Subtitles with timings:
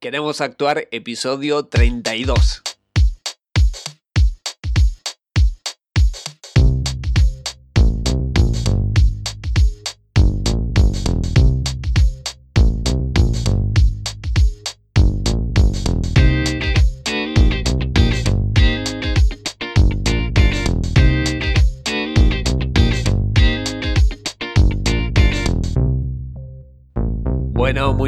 [0.00, 2.62] Queremos actuar episodio 32.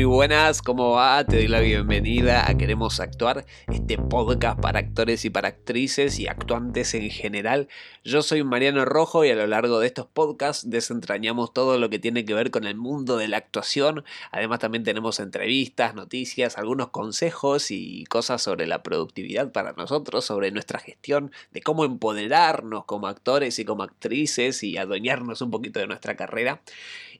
[0.02, 1.24] Muy buenas, ¿cómo va?
[1.24, 6.26] Te doy la bienvenida a Queremos Actuar, este podcast para actores y para actrices y
[6.26, 7.68] actuantes en general.
[8.02, 12.00] Yo soy Mariano Rojo y a lo largo de estos podcasts desentrañamos todo lo que
[12.00, 14.02] tiene que ver con el mundo de la actuación.
[14.32, 20.50] Además también tenemos entrevistas, noticias, algunos consejos y cosas sobre la productividad para nosotros, sobre
[20.50, 25.86] nuestra gestión, de cómo empoderarnos como actores y como actrices y adueñarnos un poquito de
[25.86, 26.60] nuestra carrera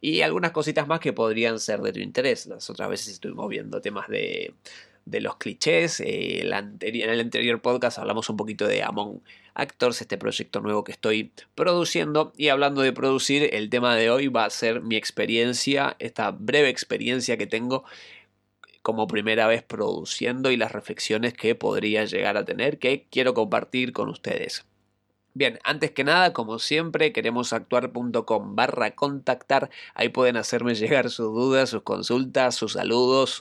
[0.05, 2.47] y algunas cositas más que podrían ser de tu interés.
[2.47, 4.53] Las otras veces estuvimos viendo temas de,
[5.07, 6.01] los clichés.
[6.01, 9.23] Eh, en el anterior podcast hablamos un poquito de Among
[9.55, 12.33] Actors, este proyecto nuevo que estoy produciendo.
[12.37, 16.69] Y hablando de producir, el tema de hoy va a ser mi experiencia, esta breve
[16.69, 17.85] experiencia que tengo
[18.83, 23.93] como primera vez produciendo y las reflexiones que podría llegar a tener que quiero compartir
[23.93, 24.67] con ustedes.
[25.35, 29.71] Bien, antes que nada, como siempre, queremos actuar.com barra contactar.
[29.95, 33.41] Ahí pueden hacerme llegar sus dudas, sus consultas, sus saludos,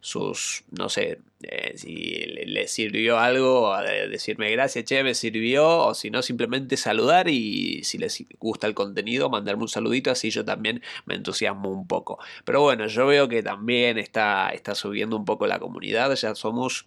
[0.00, 3.72] sus, no sé, eh, si les sirvió algo,
[4.10, 8.74] decirme gracias, che, me sirvió, o si no, simplemente saludar y si les gusta el
[8.74, 12.18] contenido, mandarme un saludito, así yo también me entusiasmo un poco.
[12.44, 16.86] Pero bueno, yo veo que también está, está subiendo un poco la comunidad, ya somos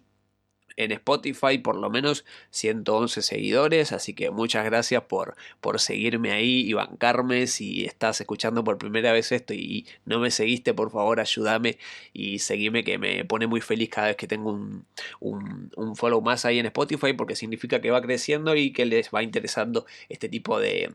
[0.76, 6.60] en Spotify por lo menos 111 seguidores, así que muchas gracias por, por seguirme ahí
[6.68, 7.46] y bancarme.
[7.46, 11.78] Si estás escuchando por primera vez esto y no me seguiste, por favor ayúdame
[12.12, 14.86] y seguime que me pone muy feliz cada vez que tengo un,
[15.20, 19.22] un, follow más ahí en Spotify porque significa que va creciendo y que les va
[19.22, 20.92] interesando este tipo de,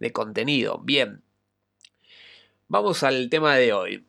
[0.00, 0.78] de contenido.
[0.78, 1.22] Bien,
[2.68, 4.04] vamos al tema de hoy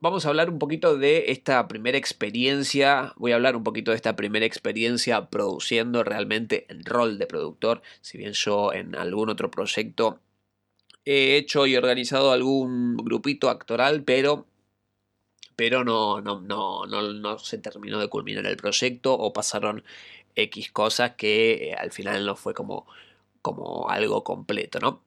[0.00, 3.12] vamos a hablar un poquito de esta primera experiencia.
[3.16, 7.82] Voy a hablar un poquito de esta primera experiencia produciendo realmente en rol de productor.
[8.00, 10.20] Si bien yo en algún otro proyecto
[11.04, 14.46] he hecho y organizado algún grupito actoral, pero
[15.56, 19.84] pero no, no, no, no, no se terminó de culminar el proyecto o pasaron
[20.34, 22.86] X cosas que eh, al final no fue como,
[23.42, 25.05] como algo completo, ¿no?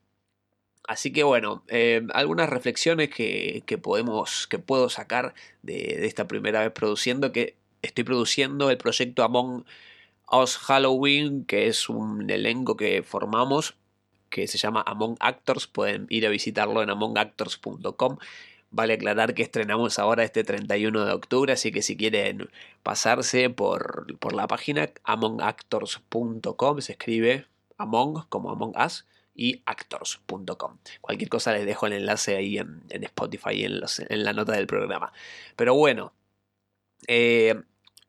[0.89, 6.71] Así que bueno, eh, algunas reflexiones que, podemos, que puedo sacar de, esta primera vez
[6.71, 9.65] produciendo, que estoy produciendo el proyecto Among
[10.31, 13.75] Us Halloween, que es un elenco que formamos,
[14.31, 18.17] que se llama Among Actors, pueden ir a visitarlo en amongactors.com.
[18.71, 22.49] Vale aclarar que estrenamos ahora este 31 de octubre, así que si quieren
[22.81, 27.45] pasarse por, por la página amongactors.com, se escribe
[27.77, 29.05] Among como Among Us
[29.39, 30.79] y actors.com.
[30.99, 33.79] Cualquier cosa les dejo el enlace ahí en, Spotify en,
[34.23, 35.13] la nota del programa.
[35.55, 36.11] Pero bueno,
[37.07, 37.55] eh,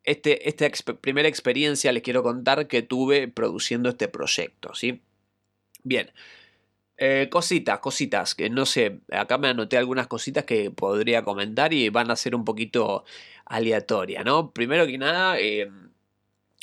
[0.03, 0.69] este, esta
[0.99, 5.01] primera experiencia les quiero contar que tuve produciendo este proyecto, ¿sí?
[5.83, 6.11] Bien.
[6.97, 11.87] Eh, cositas, cositas, que no sé, acá me anoté algunas cositas que podría comentar y
[11.87, 13.05] van a ser un poquito
[13.45, 14.51] aleatoria, ¿no?
[14.51, 15.71] Primero que nada, eh,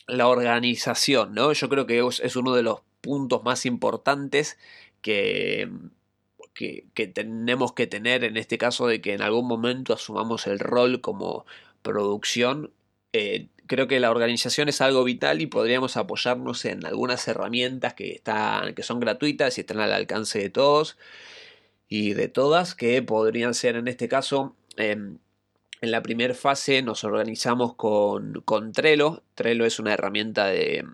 [0.06, 1.55] la organización, ¿no?
[1.55, 4.59] Yo creo que es uno de los puntos más importantes
[5.03, 5.71] que,
[6.55, 11.01] que, tenemos que tener en este caso de que en algún momento asumamos el rol
[11.01, 11.47] como
[11.83, 12.73] producción.
[13.13, 18.11] Eh, creo que la organización es algo vital y podríamos apoyarnos en algunas herramientas que,
[18.13, 20.99] están, que son gratuitas y están al alcance de todos
[21.89, 25.19] y de todas, que podrían ser en este caso em,
[25.81, 29.22] en la primera fase nos organizamos con, con, Trello.
[29.34, 30.84] Trello es una herramienta de,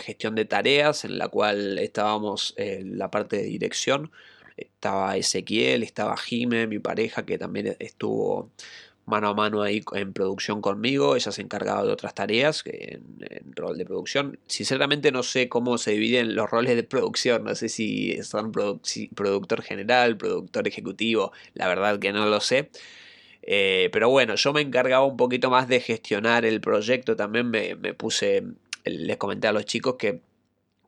[0.00, 4.10] gestión de tareas en la cual estábamos en la parte de dirección.
[4.56, 8.50] Estaba Ezequiel, estaba Jime, mi pareja, que también estuvo
[9.06, 11.16] mano a mano ahí en producción conmigo.
[11.16, 14.38] Ella se encargaba de otras tareas en, rol de producción.
[14.46, 17.44] Sinceramente no sé cómo se dividen los roles de producción.
[17.44, 21.32] No sé si son productor general, productor ejecutivo.
[21.54, 22.70] La verdad que no lo sé.
[23.46, 27.14] Eh, pero bueno, yo me encargaba un poquito más de gestionar el proyecto.
[27.14, 28.42] También me, puse,
[28.84, 30.20] les comenté a los chicos que,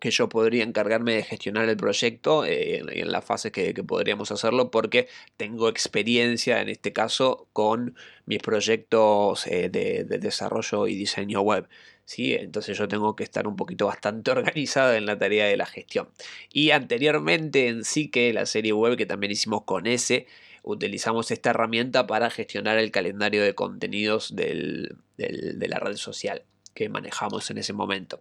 [0.00, 4.70] que, yo podría encargarme de gestionar el proyecto eh, en, las fases que, podríamos hacerlo
[4.70, 7.94] porque tengo experiencia en este caso con
[8.24, 11.68] mis proyectos eh, de, desarrollo y diseño web.
[12.06, 12.34] ¿sí?
[12.34, 16.08] Entonces yo tengo que estar un poquito bastante organizado en la tarea de la gestión.
[16.50, 20.26] Y anteriormente en sí que la serie web que también hicimos con ese
[20.66, 26.42] utilizamos esta herramienta para gestionar el calendario de contenidos del, de la red social
[26.74, 28.20] que manejamos en ese momento.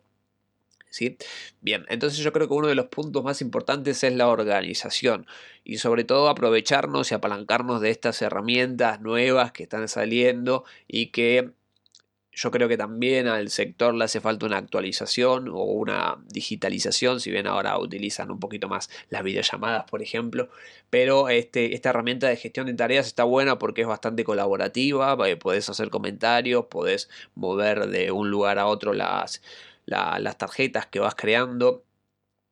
[0.92, 1.18] ¿Sí?
[1.60, 5.26] Bien, entonces yo creo que uno de los puntos más importantes es la organización
[5.66, 11.52] y sobre todo aprovecharnos y apalancarnos de estas herramientas nuevas que están saliendo y que
[12.36, 17.32] yo creo que también al sector le hace falta una actualización o una digitalización, si
[17.32, 20.50] bien ahora utilizan un poquito más las videollamadas, por ejemplo,
[20.90, 25.38] pero este, esta herramienta de gestión de tareas está buena porque es bastante colaborativa, eh,
[25.38, 29.42] podés hacer comentarios, podés mover de un lugar a otro las,
[29.86, 31.86] las tarjetas que vas creando,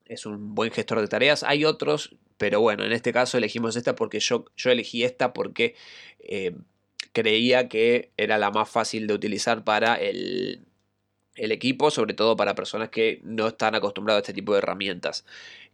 [0.06, 1.44] es un buen gestor de tareas.
[1.44, 5.76] Hay otros, pero bueno, en este caso elegimos esta porque yo, yo elegí esta porque...
[6.20, 6.56] Eh,
[7.12, 10.66] creía que era la más fácil de utilizar para el,
[11.36, 15.26] equipo, sobre todo para personas que no están acostumbrados a este tipo de herramientas.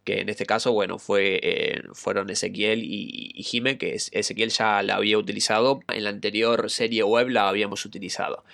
[0.04, 4.82] Que en este caso, bueno, fue, eh, fueron Ezequiel y, y Jime, que Ezequiel ya
[4.82, 8.44] la había utilizado, en la anterior serie web la habíamos utilizado.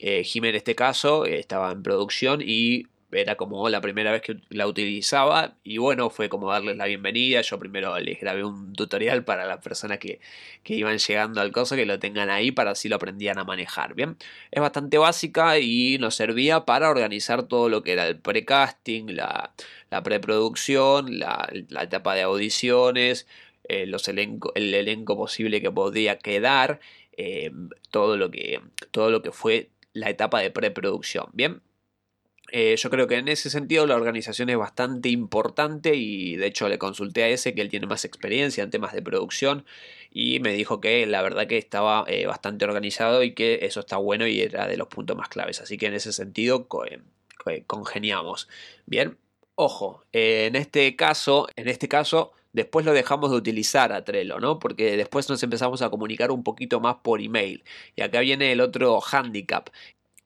[0.00, 4.36] Eh, Jime en este caso estaba en producción y era como la primera vez que
[4.48, 7.40] la utilizaba y bueno, fue como darles la bienvenida.
[7.40, 10.20] Yo primero les grabé un tutorial para las personas que,
[10.64, 13.94] iban llegando al coso, que lo tengan ahí para así lo aprendían a manejar.
[13.94, 14.16] Bien,
[14.50, 19.52] es bastante básica y nos servía para organizar todo lo que era el precasting, la,
[19.90, 23.26] la preproducción, la, la etapa de audiciones,
[23.68, 26.80] eh, los elenco, el elenco posible que podía quedar,
[27.16, 27.50] eh,
[27.90, 28.60] todo, lo que,
[28.90, 31.26] todo lo que fue la etapa de preproducción.
[31.32, 31.62] Bien,
[32.52, 36.68] eh, yo creo que en ese sentido la organización es bastante importante y de hecho
[36.68, 39.64] le consulté a ese que él tiene más experiencia en temas de producción
[40.10, 43.96] y me dijo que la verdad que estaba eh, bastante organizado y que eso está
[43.96, 45.60] bueno y era de los puntos más claves.
[45.60, 46.68] Así que en ese sentido
[47.66, 48.48] congeniamos.
[48.86, 49.18] Bien,
[49.54, 54.58] ojo, en este caso, en este caso después lo dejamos de utilizar a Trello, ¿no?
[54.60, 57.64] Porque después nos empezamos a comunicar un poquito más por email.
[57.96, 59.68] Y acá viene el otro handicap,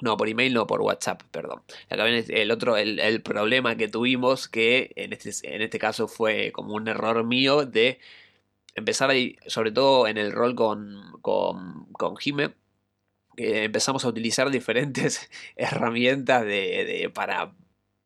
[0.01, 1.63] no, por email, no, por WhatsApp, perdón.
[1.89, 6.87] El otro, el, problema que tuvimos, que en este, en este caso fue como un
[6.89, 7.99] error mío de
[8.75, 12.55] empezar ahí, sobre todo en el rol con, con, con Jime,
[13.37, 17.53] que empezamos a utilizar diferentes herramientas de, de, para,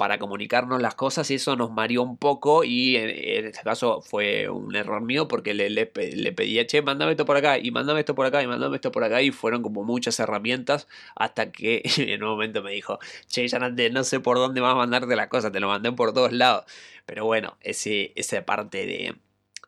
[0.03, 4.49] para comunicarnos las cosas y eso nos mareó un poco y en, este caso fue
[4.49, 8.17] un error mío porque le, le, pedía, che, mándame esto por acá y mándame esto
[8.17, 12.21] por acá y mándame esto por acá y fueron como muchas herramientas hasta que en
[12.25, 15.53] un momento me dijo, che, ya no, sé por dónde vas a mandarte la cosa,
[15.53, 16.65] te lo mandé por todos lados.
[17.07, 19.15] Pero bueno, ese, esa parte de,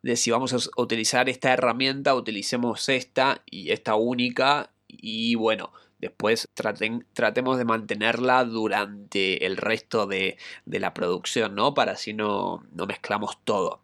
[0.02, 5.70] de si vamos a utilizar esta herramienta, utilicemos esta y esta única y bueno,
[6.04, 10.36] Después tratemos de mantenerla durante el resto de,
[10.66, 11.72] la producción, ¿no?
[11.72, 13.80] Para así no, no mezclamos todo.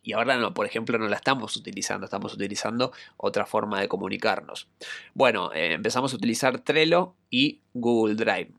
[0.00, 4.68] Y ahora, no, por ejemplo, no la estamos utilizando, estamos utilizando otra forma de comunicarnos.
[5.12, 8.52] Bueno, eh, empezamos a utilizar Trello y Google Drive.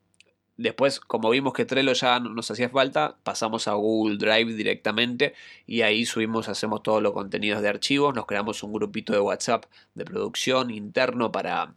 [0.57, 5.33] Después, como vimos que Trello ya nos hacía falta, pasamos a Google Drive directamente
[5.67, 9.65] y ahí subimos, hacemos todos los contenidos de archivos, nos creamos un grupito de WhatsApp
[9.95, 11.73] de producción interno para,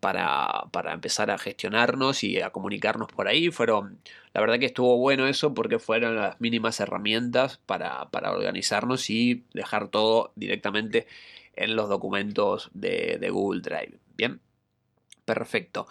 [0.00, 3.50] para, para empezar a gestionarnos y a comunicarnos por ahí.
[3.50, 3.98] Fueron,
[4.32, 9.44] la verdad que estuvo bueno eso porque fueron las mínimas herramientas para, para organizarnos y
[9.52, 11.06] dejar todo directamente
[11.54, 13.98] en los documentos de, de Google Drive.
[14.16, 14.40] Bien,
[15.26, 15.86] perfecto.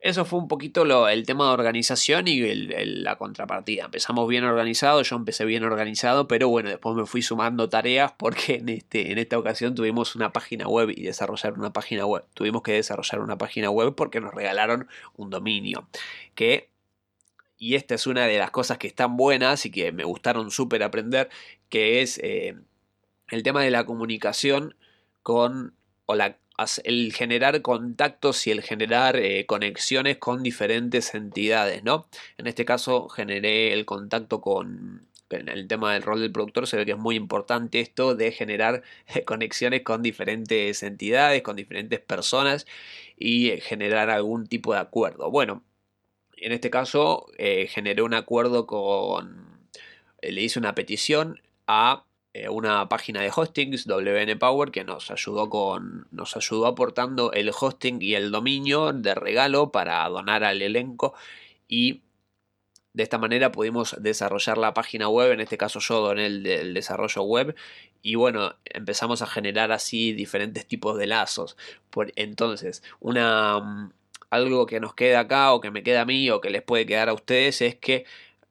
[0.00, 3.86] Eso fue un poquito lo, el tema de organización y la contrapartida.
[3.86, 8.56] Empezamos bien organizados, yo empecé bien organizado, pero bueno, después me fui sumando tareas porque
[8.56, 12.24] en, este, en esta ocasión tuvimos una página web y desarrollar una página web.
[12.34, 14.86] Tuvimos que desarrollar una página web porque nos regalaron
[15.16, 15.88] un dominio.
[16.34, 16.68] Que,
[17.58, 20.82] y esta es una de las cosas que están buenas y que me gustaron súper
[20.82, 21.30] aprender,
[21.70, 22.54] que es eh,
[23.30, 24.76] el tema de la comunicación
[25.22, 25.74] con
[26.04, 26.36] o la
[26.84, 32.08] el generar contactos y el generar eh, conexiones con diferentes entidades, ¿no?
[32.38, 36.76] En este caso generé el contacto con, en el tema del rol del productor se
[36.76, 38.82] ve que es muy importante esto de generar
[39.24, 42.66] conexiones con diferentes entidades, con diferentes personas
[43.16, 45.30] y generar algún tipo de acuerdo.
[45.30, 45.64] Bueno,
[46.36, 49.68] en este caso eh, generé un acuerdo con,
[50.20, 52.05] eh, le hice una petición a eh,
[52.50, 56.06] una página de hostings, WN Power, que nos ayudó con.
[56.10, 61.14] nos ayudó aportando el hosting y el dominio de regalo para donar al elenco.
[61.68, 62.02] Y
[62.96, 65.32] de esta manera pudimos desarrollar la página web.
[65.32, 67.54] En este caso, yo doné el, desarrollo web.
[68.02, 71.56] Y bueno, empezamos a generar así diferentes tipos de lazos.
[71.90, 73.60] Por, entonces, una.
[73.60, 73.92] Mm,
[74.30, 76.86] algo que nos queda acá, o que me queda a mí, o que les puede
[76.86, 78.06] quedar a ustedes, es que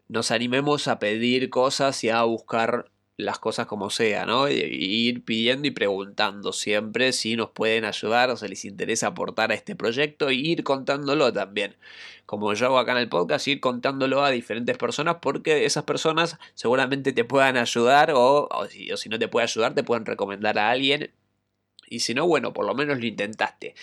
[0.07, 4.49] nos animemos a pedir cosas y a buscar las cosas como sea, ¿no?
[4.49, 9.55] Ir pidiendo y preguntando siempre si nos pueden ayudar o si les interesa aportar a
[9.55, 11.75] este proyecto y ir contándolo también.
[12.25, 16.37] Como yo hago acá en el podcast, ir contándolo a diferentes personas porque esas personas
[16.55, 20.57] seguramente te puedan ayudar o, si, o si no te puede ayudar te pueden recomendar
[20.59, 21.11] a alguien
[21.87, 23.75] y si no, bueno, por lo menos lo intentaste.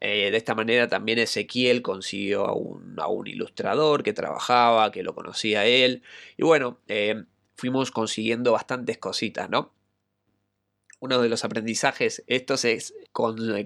[0.00, 5.02] Eh, de esta manera también Ezequiel consiguió a un, a un, ilustrador que trabajaba, que
[5.02, 6.02] lo conocía él.
[6.38, 7.24] Y bueno, eh,
[7.60, 9.72] fuimos consiguiendo bastantes cositas, ¿no?
[10.98, 12.94] Uno de los aprendizajes estos es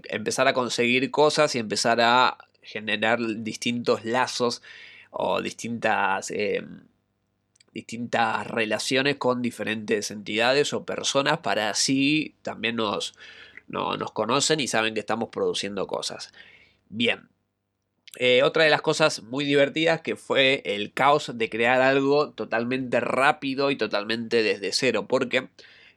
[0.08, 4.62] empezar a conseguir cosas y empezar a generar distintos lazos
[5.10, 6.64] o distintas, eh,
[7.72, 13.14] distintas relaciones con diferentes entidades o personas para así también nos,
[13.68, 16.32] nos conocen y saben que estamos produciendo cosas.
[16.88, 17.28] Bien,
[18.18, 23.00] eh, otra de las cosas muy divertidas que fue el caos de crear algo totalmente
[23.00, 25.48] rápido y totalmente desde cero, porque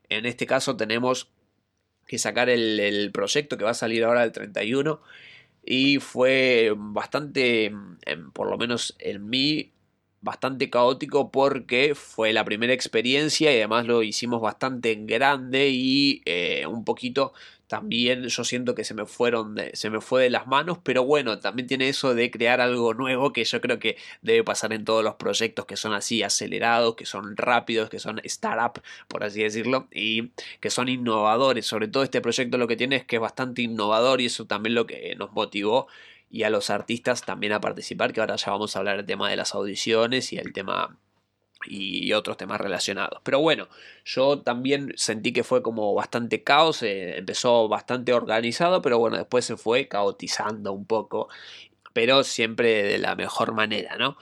[0.09, 1.29] en este caso tenemos
[2.07, 5.01] que sacar el, proyecto que va a salir ahora el 31
[5.65, 7.73] y fue bastante,
[8.33, 9.71] por lo menos en mí,
[10.21, 16.65] bastante caótico porque fue la primera experiencia y además lo hicimos bastante grande y eh,
[16.67, 17.33] un poquito
[17.67, 21.03] también yo siento que se me fueron de, se me fue de las manos, pero
[21.03, 24.85] bueno, también tiene eso de crear algo nuevo que yo creo que debe pasar en
[24.85, 29.43] todos los proyectos que son así acelerados, que son rápidos, que son startup, por así
[29.43, 31.65] decirlo, y que son innovadores.
[31.65, 34.75] Sobre todo este proyecto lo que tiene es que es bastante innovador y eso también
[34.75, 35.87] lo que nos motivó
[36.29, 39.29] y a los artistas también a participar, que ahora ya vamos a hablar del tema
[39.29, 40.97] de las audiciones y el tema
[41.65, 43.19] y otros temas relacionados.
[43.23, 43.67] Pero bueno,
[44.05, 49.45] yo también sentí que fue como bastante caos, eh, empezó bastante organizado, pero bueno, después
[49.45, 51.29] se fue caotizando un poco,
[51.93, 54.17] pero siempre de la mejor manera, ¿no?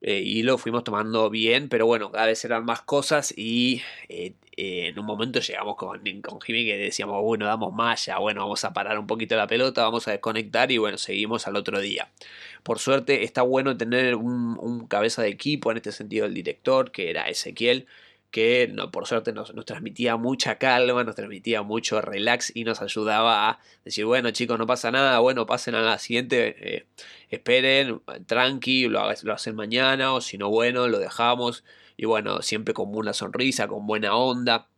[0.00, 4.34] Eh, y lo fuimos tomando bien, pero bueno, cada vez eran más cosas y eh,
[4.60, 7.72] en un momento llegamos con, con Jimmy que decíamos, bueno, damos
[8.04, 11.46] ya, bueno, vamos a parar un poquito la pelota, vamos a desconectar y bueno, seguimos
[11.46, 12.10] al otro día.
[12.64, 17.08] Por suerte está bueno tener un, cabeza de equipo, en este sentido el director, que
[17.08, 17.86] era Ezequiel,
[18.32, 23.48] que no, por suerte nos, transmitía mucha calma, nos transmitía mucho relax y nos ayudaba
[23.48, 26.86] a decir, bueno chicos, no pasa nada, bueno, pasen a la siguiente, eh,
[27.30, 31.62] esperen, tranqui, lo, lo hacen mañana, o si no, bueno, lo dejamos.
[31.98, 34.68] Y bueno, siempre con una sonrisa, con buena onda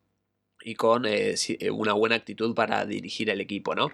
[0.62, 3.92] y con eh, eh, una buena actitud para dirigir al equipo, ¿no?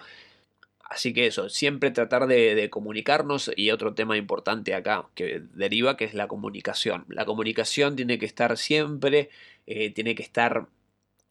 [0.89, 6.05] Así que eso, siempre tratar de, comunicarnos y otro tema importante acá que deriva que
[6.05, 7.05] es la comunicación.
[7.09, 9.29] La comunicación tiene que estar siempre,
[9.67, 10.69] eh, tiene que estar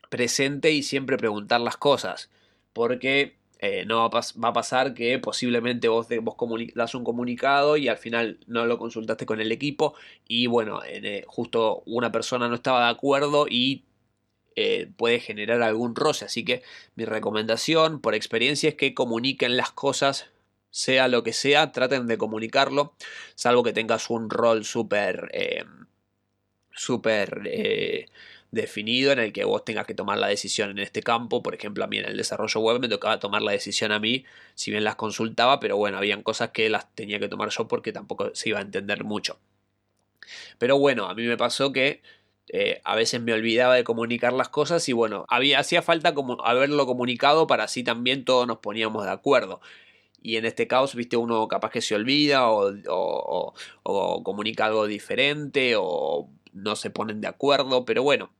[0.10, 2.30] presente y siempre preguntar las cosas.
[2.74, 6.35] Porque eh, no va a, pasar que posiblemente vos, vos
[6.74, 9.95] das un comunicado y al final no lo consultaste con el equipo
[10.27, 13.85] y bueno, eh, justo una persona no estaba de acuerdo y
[14.55, 16.25] eh, puede generar algún roce.
[16.25, 16.63] Así que
[16.95, 20.27] mi recomendación por experiencia es que comuniquen las cosas,
[20.69, 22.93] sea lo que sea, traten de comunicarlo,
[23.35, 25.31] salvo que tengas un rol súper...
[26.77, 28.09] Súper
[28.55, 31.43] definido en el que vos tengas que tomar la decisión en este campo.
[31.43, 34.25] Por ejemplo, a mí en el desarrollo web me tocaba tomar la decisión a mí,
[34.55, 37.91] si bien las consultaba, pero bueno, habían cosas que las tenía que tomar yo porque
[37.91, 39.38] tampoco se iba a entender mucho.
[40.57, 42.01] Pero bueno, a mí me pasó que
[42.47, 46.85] eh, a veces me olvidaba de comunicar las cosas y bueno, había, hacía falta haberlo
[46.85, 49.62] comunicado para así también todos nos poníamos de acuerdo.
[50.21, 55.75] Y en este caos, viste, uno capaz que se olvida o, o comunica algo diferente
[55.77, 58.31] o no se ponen de acuerdo, pero bueno,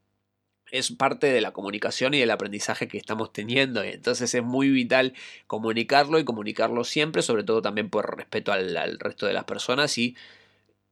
[0.78, 3.82] es parte de la comunicación y del aprendizaje que estamos teniendo.
[3.84, 5.14] Entonces es muy vital
[5.48, 10.16] comunicarlo y comunicarlo siempre, sobre todo también por respeto al, resto de las personas y,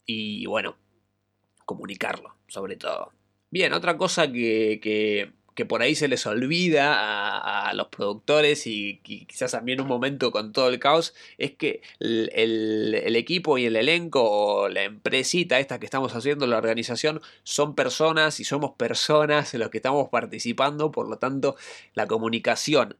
[0.05, 0.77] y bueno,
[1.65, 3.11] comunicarlo, sobre todo.
[3.51, 5.31] Bien, otra cosa que, que,
[5.67, 10.69] por ahí se les olvida a, los productores y, quizás también un momento con todo
[10.69, 16.15] el caos es que el, equipo y el elenco o la empresita esta que estamos
[16.15, 21.55] haciendo, la organización, son personas y somos personas los que estamos participando, por lo tanto
[21.93, 22.97] la comunicación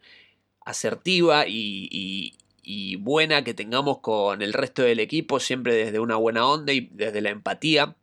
[0.65, 6.47] asertiva y, y buena que tengamos con el resto del equipo, siempre desde una buena
[6.47, 7.95] onda y desde la empatía,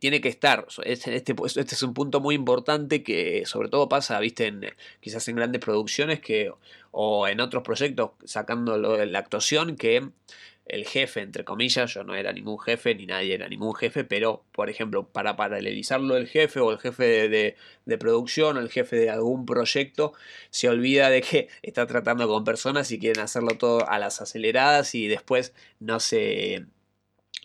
[0.00, 0.66] tiene que estar.
[0.84, 4.66] Este, este, este, es un punto muy importante que sobre todo pasa, viste, en,
[5.00, 6.52] quizás en grandes producciones que,
[6.90, 10.10] o en otros proyectos, sacando la actuación, que
[10.66, 14.44] el jefe, entre comillas, yo no era ningún jefe, ni nadie era ningún jefe, pero,
[14.52, 18.96] por ejemplo, para paralelizarlo el jefe o el jefe de, de producción o el jefe
[18.96, 20.12] de algún proyecto,
[20.50, 24.94] se olvida de que está tratando con personas y quieren hacerlo todo a las aceleradas
[24.96, 26.66] y después no se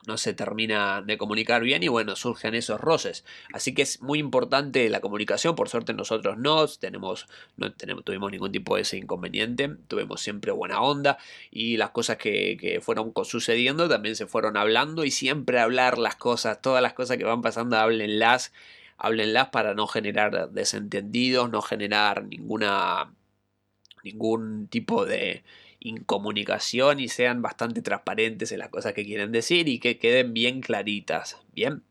[0.07, 3.25] no se termina de comunicar bien y bueno, surgen esos roces.
[3.53, 7.27] Así que es muy importante la comunicación, por suerte nosotros no tenemos,
[7.57, 11.17] no tenemos, tuvimos ningún tipo de ese inconveniente, tuvimos siempre buena onda
[11.51, 16.15] y las cosas que, que fueron sucediendo también se fueron hablando y siempre hablar las
[16.15, 18.53] cosas, todas las cosas que van pasando, háblenlas,
[18.97, 23.13] háblenlas para no generar desentendidos, no generar ninguna
[24.03, 25.43] ningún tipo de
[25.81, 30.61] incomunicación y sean bastante transparentes en las cosas que quieren decir y que queden bien
[30.61, 31.37] claritas.
[31.51, 31.83] Bien.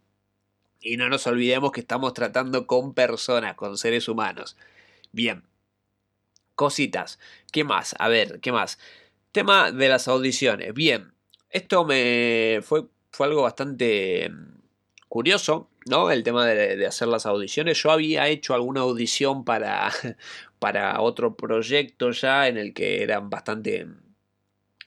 [0.81, 4.57] Y no nos olvidemos que estamos tratando con personas, con seres humanos.
[5.13, 5.43] Bien.
[6.55, 7.19] Cositas.
[7.53, 7.95] ¿Qué más?
[7.99, 8.79] A ver, ¿qué más?
[9.33, 10.73] Tema de las audiciones.
[10.73, 11.13] Bien.
[11.51, 14.61] Esto me fue, fue algo bastante mm,
[15.09, 16.13] curioso, ¿no?
[16.13, 17.83] El tema de, de, hacer las audiciones.
[17.83, 19.91] Yo había hecho alguna audición para,
[20.61, 23.89] para otro proyecto ya en el que eran bastante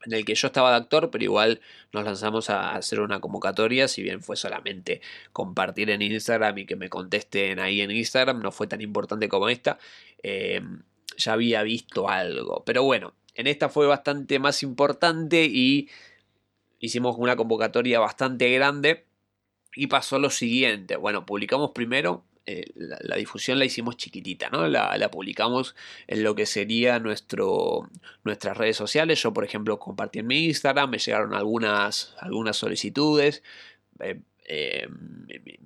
[0.05, 1.61] en el que yo estaba de actor, pero igual
[1.91, 5.01] nos lanzamos a hacer una convocatoria, si bien fue solamente
[5.31, 9.49] compartir en Instagram y que me contesten ahí en Instagram, no fue tan importante como
[9.49, 9.79] esta,
[10.21, 10.61] eh,
[11.17, 15.89] ya había visto algo, pero bueno, en esta fue bastante más importante y
[16.79, 19.05] hicimos una convocatoria bastante grande
[19.75, 24.67] y pasó lo siguiente, bueno, publicamos primero eh, la, difusión la hicimos chiquitita, ¿no?
[24.67, 25.75] La, publicamos
[26.07, 27.89] en lo que sería nuestro,
[28.23, 29.21] nuestras redes sociales.
[29.21, 33.43] Yo, por ejemplo, compartí en mi Instagram, me llegaron algunas, algunas solicitudes.
[33.99, 34.87] Eh, eh,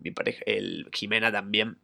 [0.03, 1.77] mi, pareja, el Jimena también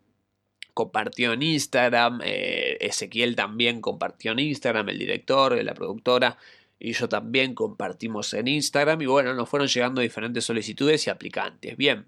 [0.74, 6.38] compartió en Instagram, Ezequiel también compartió en Instagram, el director, la productora
[6.84, 11.78] y yo también compartimos en Instagram y bueno, nos fueron llegando diferentes solicitudes y aplicantes.
[11.78, 12.06] Bien,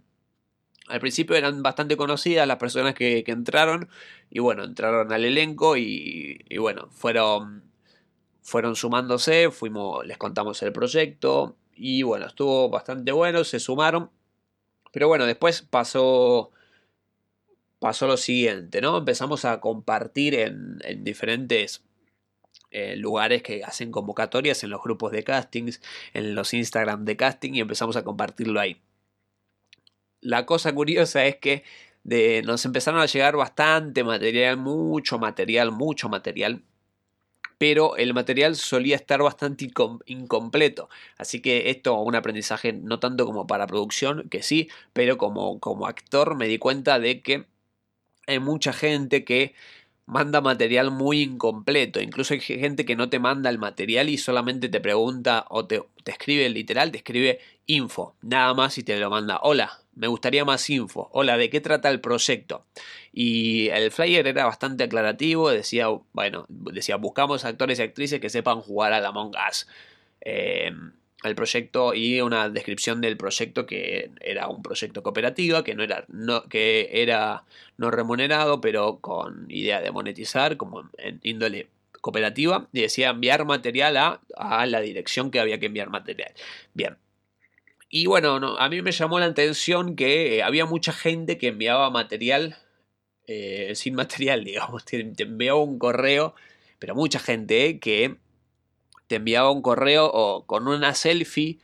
[0.87, 3.89] al principio eran bastante conocidas las personas que, entraron
[4.29, 7.63] y bueno, entraron al elenco y, bueno, fueron,
[8.41, 14.11] fueron sumándose, fuimos, les contamos el proyecto y bueno, estuvo bastante bueno, se sumaron.
[14.91, 16.51] Pero bueno, después pasó,
[17.79, 18.97] pasó lo siguiente, ¿no?
[18.97, 21.83] Empezamos a compartir en, diferentes
[22.71, 25.81] eh, lugares que hacen convocatorias, en los grupos de castings,
[26.13, 28.81] en los Instagram de casting y empezamos a compartirlo ahí
[30.25, 31.63] la cosa curiosa es que
[32.03, 36.63] de, nos empezaron a llegar bastante material, mucho material, mucho material.
[37.57, 39.69] Pero el material solía estar bastante
[40.07, 40.89] incompleto.
[41.17, 45.87] Así que esto, un aprendizaje no tanto como para producción, que sí, pero como, como
[45.87, 47.45] actor me di cuenta de que
[48.27, 49.55] hay mucha gente que
[50.05, 52.01] manda material muy incompleto.
[52.01, 55.83] Incluso hay gente que no te manda el material y solamente te pregunta o te,
[56.03, 59.39] te escribe literal, te escribe info, nada más y te lo manda.
[59.43, 61.09] Hola, me gustaría más info.
[61.11, 62.65] Hola, ¿de qué trata el proyecto?
[63.13, 68.61] Y el flyer era bastante aclarativo, decía, bueno, decía, buscamos actores y actrices que sepan
[68.61, 69.67] jugar a la Among Us.
[70.21, 75.83] Em, el proyecto y una descripción del proyecto que era un proyecto cooperativo, que no
[75.83, 77.43] era, no, que era
[77.77, 81.69] no remunerado, pero con idea de monetizar, como en índole
[82.01, 86.31] cooperativa, y decía enviar material a, a la dirección que había que enviar material.
[86.73, 86.97] Bien,
[87.89, 91.89] y bueno, a mí me llamó la atención que eh, había mucha gente que enviaba
[91.89, 92.57] material
[93.27, 94.85] eh, sin material, digamos.
[94.85, 96.35] Te, enviaba un correo,
[96.79, 98.17] pero mucha gente eh, que
[99.07, 101.59] te enviaba un correo o con una selfie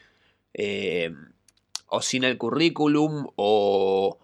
[1.88, 4.19] o sin el currículum o,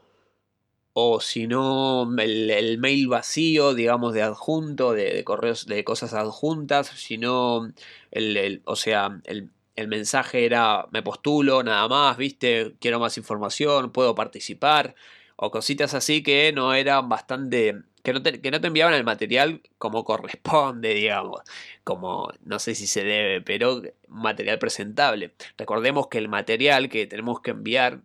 [0.93, 7.71] o si no el, mail vacío, digamos, de adjunto, de, correos, de cosas adjuntas, sino
[8.12, 13.18] el, el o sea, el, el mensaje era me postulo, nada más, viste, quiero más
[13.18, 14.96] información, puedo participar,
[15.38, 19.04] o cositas así que no eran bastante, que no te, que no te enviaban el
[19.06, 21.42] material como corresponde, digamos,
[21.84, 25.34] como no sé si se debe, pero material presentable.
[25.58, 28.02] Recordemos que el material que tenemos que enviar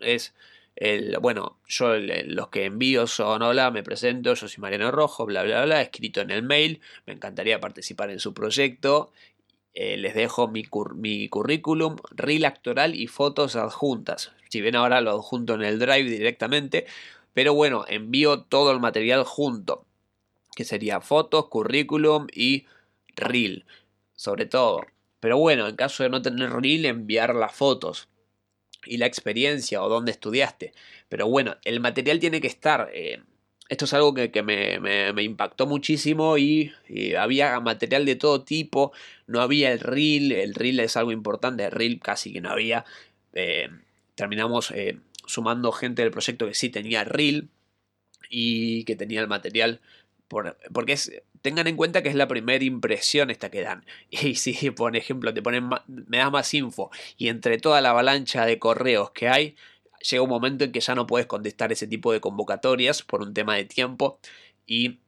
[0.00, 0.34] es...
[0.80, 5.42] El, bueno, yo los que envío son hola, me presento, yo soy Mariano Rojo, bla
[5.42, 9.10] bla bla, escrito en el mail, me encantaría participar en su proyecto
[9.80, 10.64] eh, les dejo mi,
[10.96, 14.32] mi, currículum, reel actoral y fotos adjuntas.
[14.48, 16.84] Si bien ahora lo adjunto en el drive directamente,
[17.32, 19.86] pero bueno, envío todo el material junto,
[20.56, 22.66] que sería fotos, currículum y
[23.14, 23.66] reel,
[24.16, 24.80] sobre todo.
[25.20, 28.08] Pero bueno, en caso de no tener reel, enviar las fotos
[28.84, 30.72] y la experiencia o dónde estudiaste.
[31.08, 32.90] Pero bueno, el material tiene que estar.
[32.92, 33.22] Eh,
[33.68, 36.72] esto es algo que, me, impactó muchísimo y,
[37.18, 38.92] había material de todo tipo,
[39.26, 42.84] no había el reel, el reel es algo importante, el reel casi que no había.
[43.34, 43.68] Eh,
[44.14, 47.48] terminamos eh, sumando gente del proyecto que sí tenía reel
[48.30, 49.80] y que tenía el material
[50.28, 53.84] porque es, tengan en cuenta que es la primera impresión esta que dan.
[54.10, 58.44] Y si, por ejemplo, te ponen me das más info y entre toda la avalancha
[58.46, 59.56] de correos que hay,
[60.00, 63.34] llega un momento en que ya no puedes contestar ese tipo de convocatorias por un
[63.34, 64.20] tema de tiempo
[64.66, 64.98] y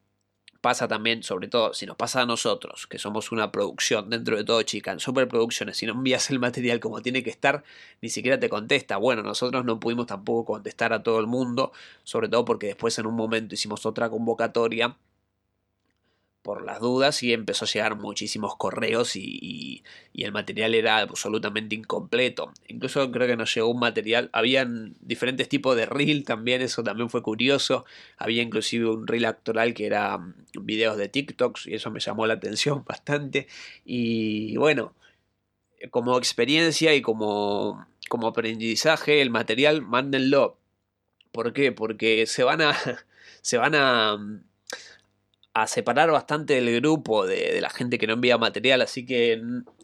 [0.61, 4.45] pasa también, sobre todo, si nos pasa a nosotros, que somos una producción, dentro de
[4.45, 7.65] todo chica, superproducciones, si no envías el material como tiene que estar,
[8.03, 8.97] ni siquiera te contesta.
[8.99, 11.73] Bueno, nosotros no pudimos tampoco contestar a todo el mundo,
[12.05, 14.97] sobre todo porque después en un momento hicimos otra convocatoria
[16.43, 19.83] por las dudas y empezó a llegar muchísimos correos y,
[20.15, 22.53] el material era absolutamente incompleto.
[22.69, 27.09] Incluso creo que nos llegó un material, habían diferentes tipos de reel también, eso también
[27.09, 27.87] fue curioso.
[28.19, 32.27] Había inclusive un reel actoral que era mm, videos de TikToks y eso me llamó
[32.27, 33.49] la atención bastante.
[33.85, 34.95] Y bueno,
[35.91, 40.59] como experiencia y como, como aprendizaje, el material, mándenlo.
[41.33, 41.73] ¿Por qué?
[41.73, 42.75] Porque se van a...
[43.43, 44.50] Se van a mm,
[45.53, 49.43] a separar bastante del grupo de, la gente que no envía material, así que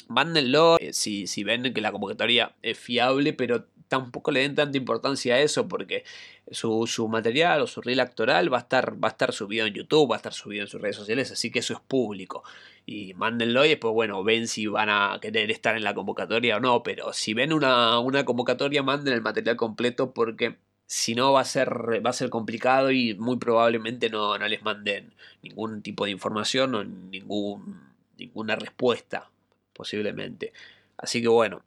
[0.09, 4.79] mándenlo eh, si, si ven que la convocatoria es fiable, pero tampoco le den tanta
[4.79, 6.05] importancia a eso porque
[6.51, 9.75] su, su, material o su reel actoral va a, estar, va a estar subido en
[9.75, 12.43] YouTube, va a estar subido en sus redes sociales, así que eso es público.
[12.85, 16.61] Y mándenlo y después, bueno, ven si van a querer estar en la convocatoria o
[16.61, 21.41] no, pero si ven una, una convocatoria, manden el material completo porque si no va
[21.41, 26.05] a ser, va a ser complicado y muy probablemente no, no les manden ningún tipo
[26.05, 27.81] de información o ningún,
[28.17, 29.29] ninguna respuesta,
[29.73, 30.53] posiblemente.
[30.97, 31.63] Así que bueno,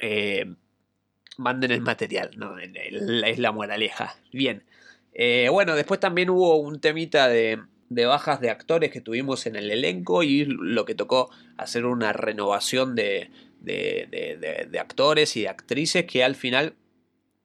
[0.00, 0.44] eh,
[1.38, 2.58] manden el material, ¿no?
[2.58, 4.16] es la moraleja.
[4.32, 4.64] Bien.
[5.14, 9.56] Eh, bueno, después también hubo un temita de, de, bajas de actores que tuvimos en
[9.56, 15.48] el elenco y lo que tocó hacer una renovación de, de, de actores y de
[15.48, 16.74] actrices que al final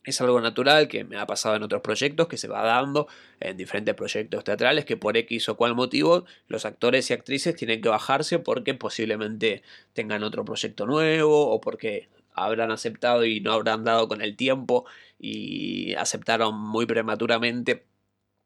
[0.04, 3.08] es algo natural que me ha pasado en otros proyectos, que se va dando
[3.40, 7.82] en diferentes proyectos teatrales, que por X o cual motivo los actores y actrices tienen
[7.82, 13.84] que bajarse porque posiblemente tengan otro proyecto nuevo o porque habrán aceptado y no habrán
[13.84, 14.86] dado con el tiempo
[15.20, 17.86] y aceptaron muy prematuramente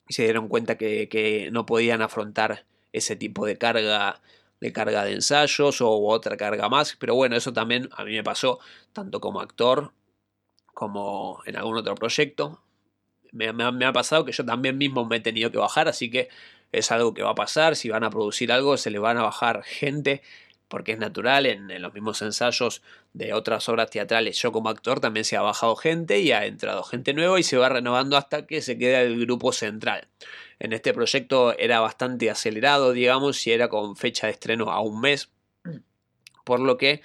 [0.08, 4.22] y se dieron cuenta que, que no podían afrontar ese tipo de carga
[4.62, 8.24] de carga de ensayos o otra carga más, pero bueno, eso también a mí me
[8.24, 8.60] pasó
[8.94, 9.92] tanto como actor
[10.76, 12.62] como en algún otro proyecto.
[13.32, 16.30] Me, ha pasado que yo también mismo me he tenido que bajar, así que
[16.72, 17.76] es algo que va a pasar.
[17.76, 20.22] Si van a producir algo, se le van a bajar gente,
[20.68, 21.46] porque es natural.
[21.46, 22.82] En, los mismos ensayos
[23.14, 26.84] de otras obras teatrales, yo como actor también se ha bajado gente y ha entrado
[26.84, 30.08] gente nueva y se va renovando hasta que se queda el grupo central.
[30.60, 35.00] En este proyecto era bastante acelerado, digamos, y era con fecha de estreno a un
[35.00, 35.30] mes,
[36.44, 37.02] por lo que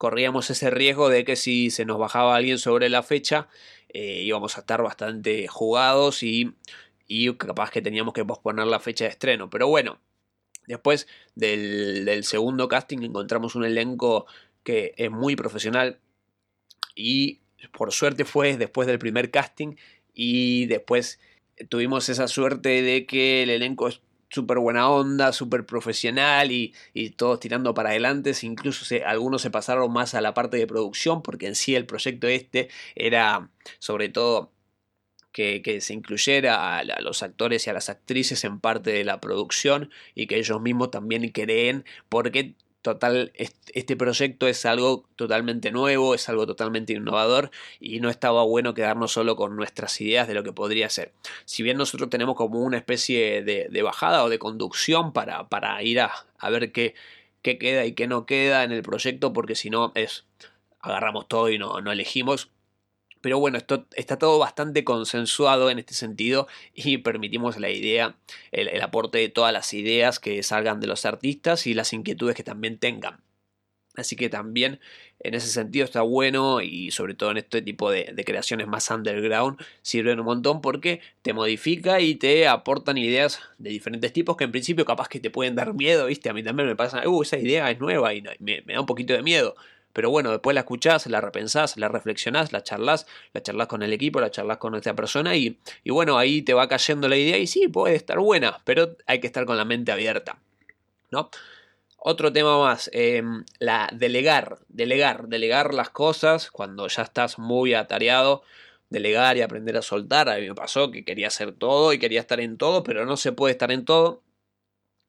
[0.00, 3.48] corríamos ese riesgo de que si se nos bajaba alguien sobre la fecha,
[3.90, 6.54] eh, íbamos a estar bastante jugados y,
[7.06, 9.50] y, capaz que teníamos que posponer la fecha de estreno.
[9.50, 10.00] Pero bueno,
[10.66, 14.24] después del, del segundo casting encontramos un elenco
[14.64, 16.00] que es muy profesional
[16.94, 19.76] y por suerte fue después del primer casting
[20.14, 21.20] y después
[21.68, 23.90] tuvimos esa suerte de que el elenco
[24.30, 26.72] súper buena onda, súper profesional y,
[27.16, 28.32] todos tirando para adelante.
[28.42, 32.28] Incluso algunos se pasaron más a la parte de producción porque en sí el proyecto
[32.28, 34.52] este era sobre todo
[35.32, 39.90] que, se incluyera a, los actores y a las actrices en parte de la producción
[40.14, 46.28] y que ellos mismos también creen porque total, este proyecto es algo totalmente nuevo, es
[46.28, 50.52] algo totalmente innovador y no estaba bueno quedarnos solo con nuestras ideas de lo que
[50.52, 51.12] podría ser.
[51.44, 56.00] Si bien nosotros tenemos como una especie de, bajada o de conducción para, para ir
[56.00, 56.94] a, a ver qué,
[57.42, 60.24] qué, queda y qué no queda en el proyecto, porque si no es
[60.80, 62.50] agarramos todo y no, no elegimos.
[63.20, 68.16] Pero bueno, esto está todo bastante consensuado en este sentido y permitimos la idea,
[68.52, 72.44] el, aporte de todas las ideas que salgan de los artistas y las inquietudes que
[72.44, 73.20] también tengan.
[73.96, 74.80] Así que también
[75.18, 79.60] en ese sentido está bueno y sobre todo en este tipo de, creaciones más underground
[79.82, 84.52] sirven un montón porque te modifica y te aportan ideas de diferentes tipos que en
[84.52, 86.30] principio capaz que te pueden dar miedo, ¿viste?
[86.30, 89.12] A mí también me pasa, uh, esa idea es nueva y me da un poquito
[89.12, 89.54] de miedo.
[89.92, 93.92] Pero bueno, después la escuchás, la repensás, la reflexionás, la charlas, la charlas con el
[93.92, 97.38] equipo, la charlas con esta persona y, y bueno, ahí te va cayendo la idea
[97.38, 100.38] y sí, puede estar buena, pero hay que estar con la mente abierta.
[101.10, 101.30] ¿No?
[102.02, 108.42] Otro tema más, em, la delegar, delegar, delegar las cosas cuando ya estás muy atareado,
[108.88, 110.30] delegar y aprender a soltar.
[110.30, 113.18] A mí me pasó que quería hacer todo y quería estar en todo, pero no
[113.18, 114.22] se puede estar en todo.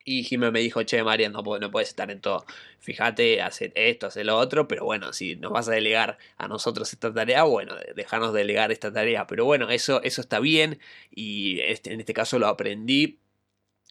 [0.03, 2.45] Y Jimé me dijo, che, María, no, no puedes estar en todo.
[2.79, 6.91] Fíjate, hacer esto, hacer lo otro, pero bueno, si nos vas a delegar a nosotros
[6.93, 9.27] esta tarea, bueno, dejanos delegar esta tarea.
[9.27, 10.79] Pero bueno, eso, eso está bien
[11.11, 13.19] y este, en este caso lo aprendí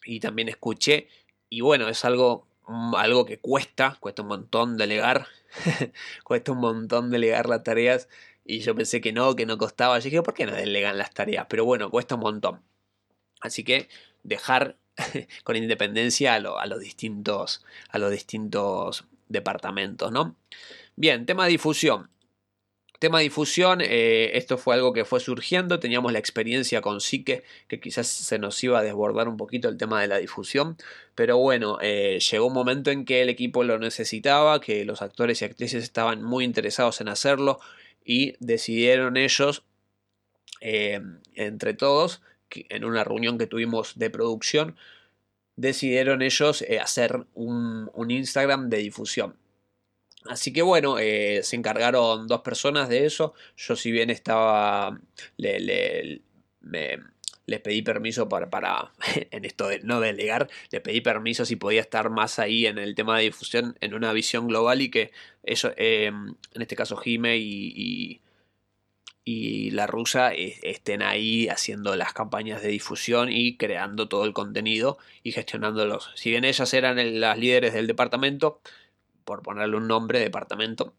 [0.05, 1.07] y también escuché.
[1.49, 5.27] Y bueno, es algo, mm, algo que cuesta, cuesta un montón delegar,
[6.23, 8.09] cuesta un montón delegar las tareas.
[8.43, 9.99] Y yo pensé que no, que no costaba.
[9.99, 11.45] Yo dije, ¿por qué no delegan las tareas?
[11.49, 12.61] Pero bueno, cuesta un montón.
[13.41, 13.89] Así que
[14.23, 14.77] dejar
[15.43, 20.35] con independencia a, los distintos, a los distintos departamentos, ¿no?
[20.95, 22.09] Bien, tema de difusión.
[22.99, 27.43] Tema de difusión, eh, esto fue algo que fue surgiendo, teníamos la experiencia con Sique,
[27.67, 30.77] que quizás se nos iba a desbordar un poquito el tema de la difusión,
[31.15, 35.41] pero bueno, eh, llegó un momento en que el equipo lo necesitaba, que los actores
[35.41, 37.59] y actrices estaban muy interesados en hacerlo
[38.05, 39.63] y decidieron ellos,
[40.59, 41.01] eh,
[41.33, 42.21] entre todos,
[42.69, 44.75] en una reunión que tuvimos de producción,
[45.55, 49.35] decidieron ellos hacer un Instagram de difusión.
[50.25, 53.33] Así que bueno, eh, se encargaron dos personas de eso.
[53.57, 54.99] Yo si bien estaba,
[55.37, 56.21] le,
[57.47, 58.91] les pedí permiso para, para,
[59.31, 62.93] en esto de no delegar, le pedí permiso si podía estar más ahí en el
[62.93, 65.11] tema de difusión, en una visión global y que
[65.43, 68.21] eso, em, en este caso Jime y,
[69.25, 75.31] la rusa estén ahí haciendo las campañas de difusión y creando todo el contenido y
[75.31, 76.11] gestionándolos.
[76.15, 78.61] Si bien ellas eran las líderes del departamento,
[79.23, 80.93] por ponerle un nombre, departamento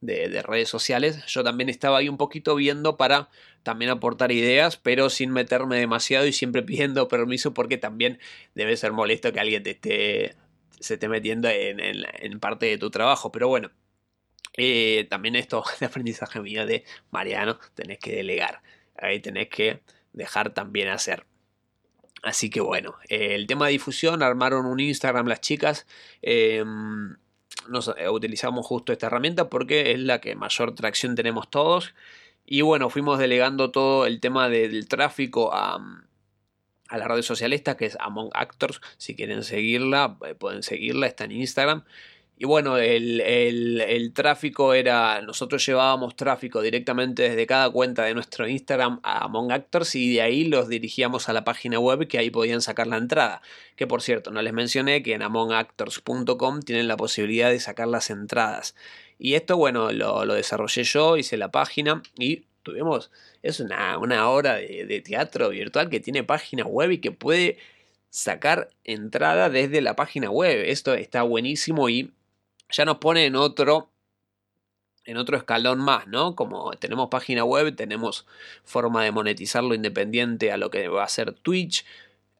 [0.00, 1.24] de, redes sociales.
[1.26, 3.28] Yo también estaba ahí un poquito viendo para
[3.62, 8.18] también aportar ideas, pero sin meterme demasiado y siempre pidiendo permiso porque también
[8.54, 10.34] debe ser molesto que alguien te esté,
[10.80, 13.32] se esté metiendo en, parte de tu trabajo.
[13.32, 13.70] Pero bueno,
[14.56, 18.62] eh, también esto de aprendizaje mío de Mariano, tenés que delegar,
[18.96, 19.80] ahí tenés que
[20.12, 21.26] dejar también hacer.
[22.22, 25.86] Así que bueno, eh, el tema de difusión, armaron un Instagram las chicas.
[26.22, 27.16] Em,
[27.68, 31.94] nos, eh, utilizamos justo esta herramienta porque es la que mayor tracción tenemos todos.
[32.44, 35.78] Y bueno, fuimos delegando todo el tema del tráfico a,
[36.88, 38.80] a la red social esta que es Among Actors.
[38.96, 41.84] Si quieren seguirla, pueden seguirla, está en Instagram.
[42.38, 49.00] Y bueno, el, tráfico era, nosotros llevábamos tráfico directamente desde cada cuenta de nuestro Instagram
[49.02, 52.60] a Among Actors y de ahí los dirigíamos a la página web que ahí podían
[52.60, 53.40] sacar la entrada.
[53.74, 58.10] Que por cierto, no les mencioné que en amongactors.com tienen la posibilidad de sacar las
[58.10, 58.74] entradas.
[59.18, 63.10] Y esto, bueno, lo, desarrollé yo, hice la página y tuvimos,
[63.42, 67.56] es una, una hora de, de teatro virtual que tiene página web y que puede
[68.10, 70.64] sacar entrada desde la página web.
[70.66, 72.12] Esto está buenísimo y
[72.70, 73.90] ya nos pone en otro
[75.06, 76.34] en otro escalón más, ¿no?
[76.34, 78.26] Como tenemos página web, tenemos
[78.64, 81.84] forma de monetizarlo independiente a lo que va a ser Twitch,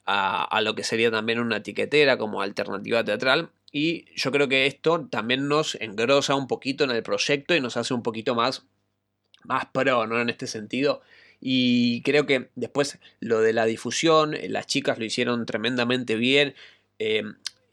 [0.05, 3.51] a, lo que sería también una etiquetera como alternativa teatral.
[3.71, 7.77] Y yo creo que esto también nos engrosa un poquito en el proyecto y nos
[7.77, 8.65] hace un poquito más,
[9.43, 10.19] más pro, ¿no?
[10.21, 11.01] En este sentido.
[11.39, 16.55] Y creo que después lo de la difusión, las chicas lo hicieron tremendamente bien.
[16.99, 17.23] Eh,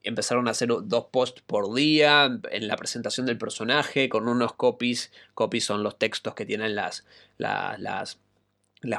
[0.04, 5.10] empezaron a hacer dos posts por día en la presentación del personaje con unos copies.
[5.34, 7.04] Copies son los textos que tienen las,
[7.38, 8.18] las, las,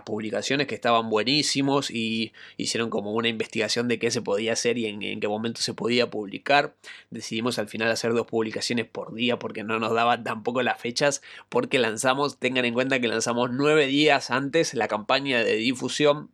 [0.04, 4.88] publicaciones que estaban buenísimos y hicieron como una investigación de qué se podía hacer y
[4.88, 6.76] en, qué momento se podía publicar.
[7.12, 11.22] Decidimos al final hacer dos publicaciones por día porque no nos daban tampoco las fechas
[11.50, 16.32] porque lanzamos, tengan en cuenta que lanzamos nueve días antes la campaña de difusión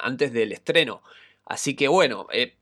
[0.00, 1.02] antes del estreno.
[1.44, 2.57] Así que bueno, eh,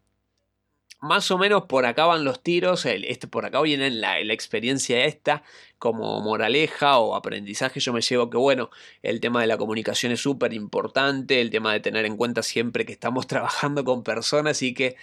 [1.01, 5.05] más o menos por acá van los tiros, este, por acá viene la, la, experiencia
[5.05, 5.43] esta,
[5.79, 8.71] como moraleja o aprendizaje yo me llevo que bueno,
[9.03, 12.87] el tema de la comunicación es súper importante, el tema de tener en cuenta siempre
[12.87, 14.97] que estamos trabajando con personas y que,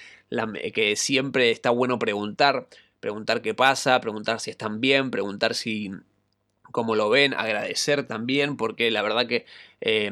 [0.73, 2.67] que siempre está bueno preguntar,
[2.99, 5.91] preguntar qué pasa, preguntar si están bien, preguntar si
[6.71, 9.45] cómo lo ven, agradecer también, porque la verdad que
[9.82, 10.12] eh,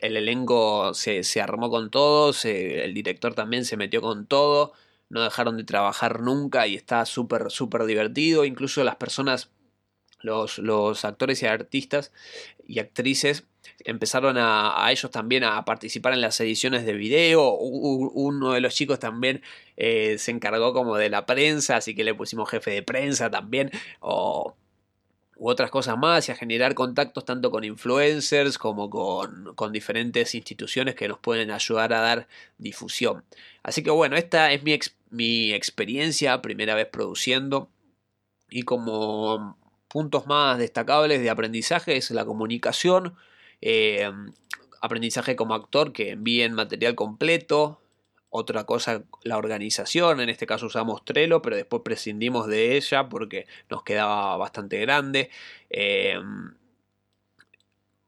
[0.00, 4.72] el elenco se, se, armó con todos, el director también se metió con todo,
[5.08, 8.44] no dejaron de trabajar nunca y está súper, súper divertido.
[8.44, 9.50] Incluso las personas,
[10.20, 12.12] los, los, actores y artistas
[12.66, 13.46] y actrices
[13.84, 17.52] empezaron a, ellos también a participar en las ediciones de video.
[17.52, 19.42] Uno de los chicos también
[19.76, 23.70] eh, se encargó como de la prensa, así que le pusimos jefe de prensa también.
[24.00, 24.56] O,
[25.38, 30.34] u otras cosas más y a generar contactos tanto con influencers como con, con, diferentes
[30.34, 33.24] instituciones que nos pueden ayudar a dar difusión.
[33.62, 34.78] Así que bueno, esta es mi,
[35.10, 37.70] mi experiencia, primera vez produciendo
[38.50, 39.56] y como
[39.88, 43.14] puntos más destacables de aprendizaje es la comunicación,
[43.60, 44.10] eh,
[44.80, 47.80] aprendizaje como actor que envíen material completo,
[48.30, 53.46] otra cosa, la organización, en este caso usamos Trello, pero después prescindimos de ella porque
[53.70, 55.30] nos quedaba bastante grande.
[55.70, 56.54] Em,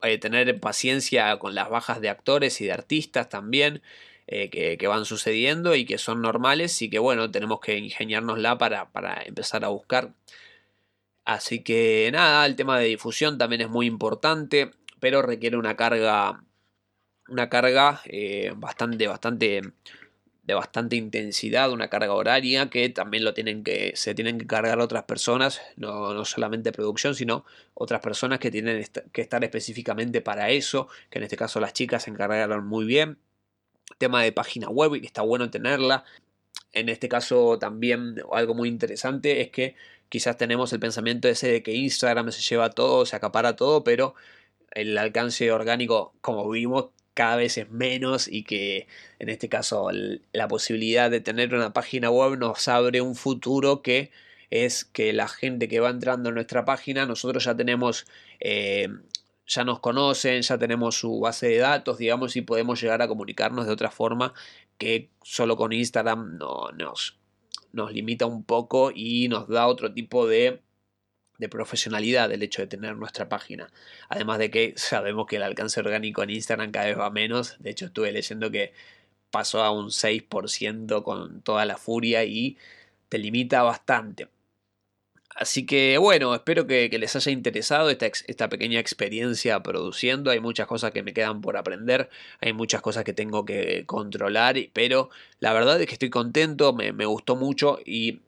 [0.02, 3.82] eh, tener paciencia con las bajas de actores y de artistas también.
[4.26, 8.88] que, que, van sucediendo y que son normales y que bueno, tenemos que ingeniárnosla para,
[8.92, 10.12] para empezar a buscar.
[11.24, 16.42] Así que nada, el tema de difusión también es muy importante, pero requiere una carga,
[17.28, 19.60] una carga eh, bastante, bastante
[20.50, 24.80] de bastante intensidad, una carga horaria que también lo tienen que, se tienen que cargar
[24.80, 30.50] otras personas, no, no solamente producción, sino otras personas que tienen que estar específicamente para
[30.50, 33.18] eso, que en este caso las chicas se encargaron muy bien.
[33.98, 36.04] Tema de página web, y está bueno tenerla.
[36.72, 39.76] En este caso también algo muy interesante es que
[40.08, 44.14] quizás tenemos el pensamiento ese de que Instagram se lleva todo, se acapara todo, pero
[44.72, 46.86] el alcance orgánico, como vimos,
[47.20, 48.86] cada vez es menos y que
[49.18, 49.90] en este caso
[50.32, 54.10] la posibilidad de tener una página web nos abre un futuro que
[54.48, 58.06] es que la gente que va entrando en nuestra página, nosotros ya tenemos,
[58.40, 58.88] eh,
[59.46, 63.66] ya nos conocen, ya tenemos su base de datos, digamos, y podemos llegar a comunicarnos
[63.66, 64.32] de otra forma
[64.78, 67.18] que solo con Instagram no, nos,
[67.74, 70.62] nos limita un poco y nos da otro tipo de
[71.40, 73.72] de profesionalidad el hecho de tener nuestra página.
[74.08, 77.56] Además de que sabemos que el alcance orgánico en Instagram cada vez va menos.
[77.58, 78.72] De hecho, estuve leyendo que
[79.30, 82.58] pasó a un 6% con toda la furia y
[83.08, 84.28] te limita bastante.
[85.34, 90.30] Así que bueno, espero que, les haya interesado esta, esta, pequeña experiencia produciendo.
[90.30, 94.56] Hay muchas cosas que me quedan por aprender, hay muchas cosas que tengo que controlar,
[94.72, 98.20] pero la verdad es que estoy contento, me, me gustó mucho y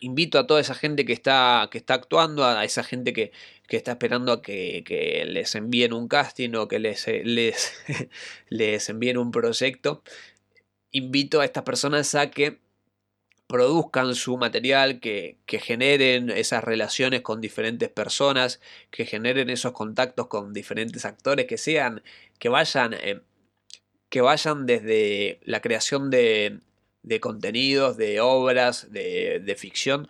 [0.00, 3.32] invito a toda esa gente que está, que está actuando, a esa gente que,
[3.68, 7.72] está esperando a que, les envíen un casting o que les, les,
[8.48, 10.02] les envíen un proyecto,
[10.92, 12.60] invito a estas personas a que
[13.46, 20.28] produzcan su material, que, que, generen esas relaciones con diferentes personas, que generen esos contactos
[20.28, 22.02] con diferentes actores, que sean,
[22.38, 23.22] que vayan, eh,
[24.10, 26.60] que vayan desde la creación de,
[27.02, 30.08] de contenidos, de obras, de, ficción,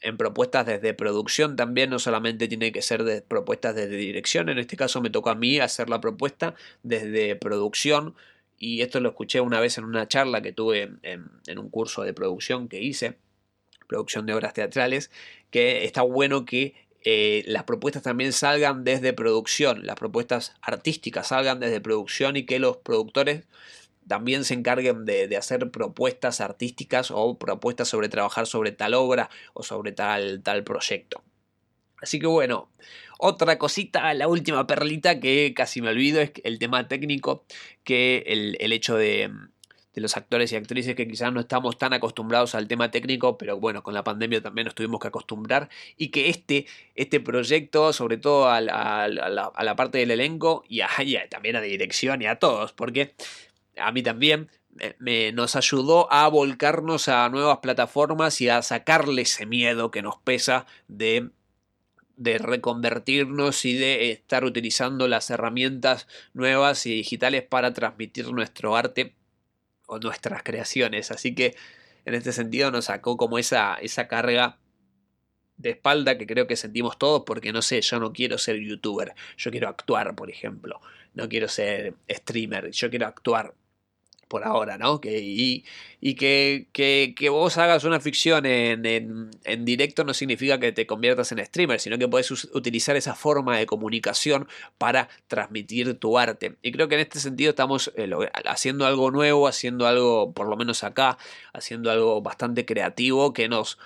[0.00, 4.58] en propuestas desde producción también, no solamente tiene que ser de propuestas desde dirección, en
[4.58, 8.14] este caso me tocó a mí hacer la propuesta desde producción,
[8.58, 12.14] y esto lo escuché una vez en una charla que tuve en, un curso de
[12.14, 13.18] producción que hice,
[13.88, 15.10] producción de obras teatrales,
[15.50, 21.58] que está bueno que eh, las propuestas también salgan desde producción, las propuestas artísticas salgan
[21.58, 23.44] desde producción y que los productores
[24.06, 29.62] también se encarguen de, hacer propuestas artísticas o propuestas sobre trabajar sobre tal obra o
[29.62, 31.22] sobre tal, tal proyecto.
[32.00, 32.68] Así que bueno,
[33.18, 37.44] otra cosita, la última perlita que casi me olvido es el tema técnico,
[37.84, 39.30] que el, hecho de,
[39.94, 43.84] los actores y actrices que quizás no estamos tan acostumbrados al tema técnico, pero bueno,
[43.84, 48.48] con la pandemia también nos tuvimos que acostumbrar y que este, este proyecto, sobre todo
[48.48, 53.14] a, la, parte del elenco y, y también a dirección y a todos, porque
[53.76, 54.50] a mí también,
[54.98, 60.16] me, nos ayudó a volcarnos a nuevas plataformas y a sacarle ese miedo que nos
[60.16, 61.30] pesa de,
[62.16, 69.14] de reconvertirnos y de estar utilizando las herramientas nuevas y digitales para transmitir nuestro arte
[69.86, 71.10] o nuestras creaciones.
[71.10, 71.54] Así que
[72.04, 74.58] en este sentido nos sacó como esa, esa carga
[75.58, 79.14] de espalda que creo que sentimos todos porque no sé, yo no quiero ser youtuber,
[79.36, 80.80] yo quiero actuar, por ejemplo,
[81.14, 83.54] no quiero ser streamer, yo quiero actuar
[84.32, 84.98] por ahora, ¿no?
[84.98, 85.62] Que, y,
[86.00, 91.44] y que, vos hagas una ficción en, en, directo no significa que te conviertas en
[91.44, 96.56] streamer, sino que puedes utilizar esa forma de comunicación para transmitir tu arte.
[96.62, 98.10] Y creo que en este sentido estamos eh,
[98.46, 101.18] haciendo algo nuevo, haciendo algo, por lo menos acá,
[101.52, 103.76] haciendo algo bastante creativo que nos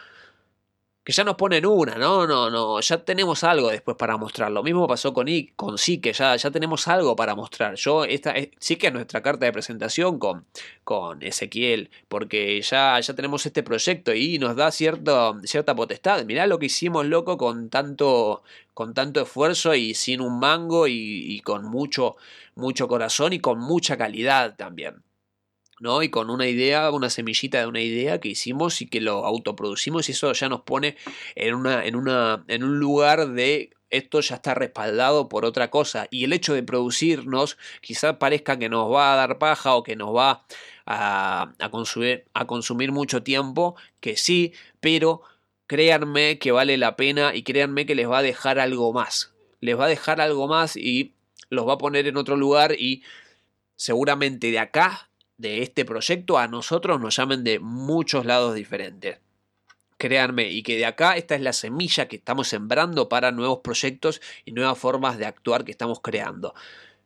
[1.07, 2.27] que ya nos ponen una, ¿no?
[2.27, 4.51] No, no, ya tenemos algo después para mostrar.
[4.51, 7.77] Lo mismo pasó con, I, con sí, que ya, ya tenemos algo para mostrar.
[7.77, 10.47] Yo, esta sí que es nuestra carta de presentación con,
[10.83, 16.25] con Ezequiel, porque ya, ya tenemos este proyecto y nos da cierto, cierta potestad.
[16.25, 18.43] Mirá lo que hicimos, loco, con tanto,
[18.75, 22.17] con tanto esfuerzo y sin un mango y con mucho,
[22.57, 25.06] mucho corazón y con mucha calidad también.
[25.81, 26.03] ¿No?
[26.03, 30.09] Y con una idea, una semillita de una idea que hicimos y que lo autoproducimos
[30.09, 30.97] y eso ya nos pone
[31.35, 36.09] en, una, en, una, en un lugar de esto ya está respaldado por otra cosa
[36.11, 39.97] y el hecho de producirnos quizás parezca que nos va a dar paja o que
[39.97, 40.45] nos va
[40.87, 45.23] a, a, consumir, a consumir mucho tiempo, que sí, pero
[45.67, 49.79] créanme que vale la pena y créanme que les va a dejar algo más, les
[49.79, 51.13] va a dejar algo más y
[51.49, 53.03] los va a poner en otro lugar y
[53.77, 59.19] seguramente de acá de este proyecto a nosotros nos llamen de muchos lados diferentes.
[59.99, 64.21] Créanme, y que de acá esta es la semilla que estamos sembrando para nuevos proyectos
[64.45, 66.55] y nuevas formas de actuar que estamos creando.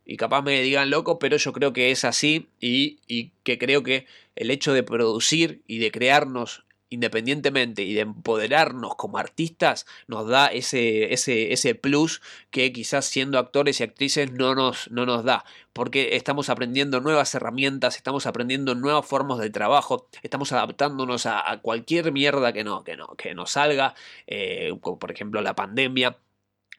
[0.04, 3.82] y capaz me digan loco, pero yo creo que es así y, y que creo
[3.84, 10.28] que el hecho de producir y de crearnos independientemente y de empoderarnos como artistas nos
[10.28, 12.20] da ese, ese, ese plus
[12.50, 17.34] que quizás siendo actores y actrices no nos, no nos da, porque estamos aprendiendo nuevas
[17.34, 22.96] herramientas, estamos aprendiendo nuevas formas de trabajo, estamos adaptándonos a, cualquier mierda que, no, que,
[22.96, 23.94] no, que nos salga,
[24.26, 26.16] eh, como por ejemplo la pandemia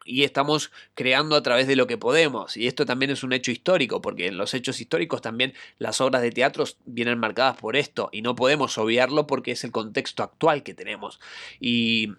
[0.04, 2.56] y estamos creando a través de lo que podemos.
[2.56, 6.22] Y esto también es un hecho histórico, porque en los hechos históricos también las obras
[6.22, 10.62] de teatro vienen marcadas por esto, y no podemos obviarlo porque es el contexto actual
[10.62, 11.20] que tenemos.
[11.60, 12.12] Y,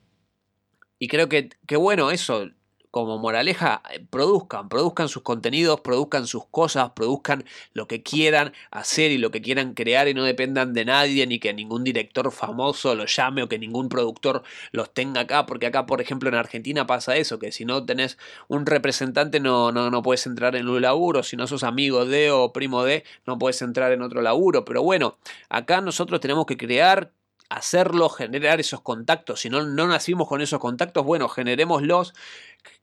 [0.99, 2.49] y creo que, que bueno, eso,
[2.93, 9.09] como moraleja, eh, produzcan, produzcan sus contenidos, produzcan sus cosas, produzcan lo que quieran hacer
[9.11, 12.93] y lo que quieran crear y no dependan de nadie, ni que ningún director famoso
[12.93, 16.85] los llame o que ningún productor los tenga acá, porque acá, por ejemplo, en Argentina
[16.85, 20.79] pasa eso, que si no tenés un representante no, no, no puedes entrar en un
[20.79, 24.65] laburo, si no sos amigo de o primo de, no puedes entrar en otro laburo,
[24.65, 25.17] pero bueno,
[25.49, 27.11] acá nosotros tenemos que crear
[27.53, 29.41] hacerlo, generar esos contactos.
[29.41, 32.13] Si no, no nacimos con esos contactos, bueno, generémoslos,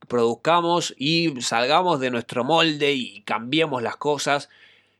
[0.08, 4.48] produzcamos y salgamos de nuestro molde y cambiemos las cosas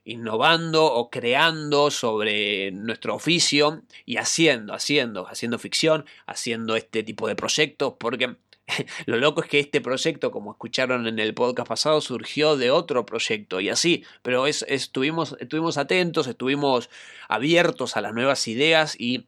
[0.03, 7.35] innovando o creando sobre nuestro oficio y haciendo, haciendo, haciendo ficción, haciendo este tipo de
[7.35, 8.35] proyectos, porque
[9.05, 13.05] lo loco es que este proyecto, como escucharon en el podcast pasado, surgió de otro
[13.05, 16.89] proyecto y así, pero es, estuvimos, estuvimos atentos, estuvimos
[17.27, 19.27] abiertos a las nuevas ideas y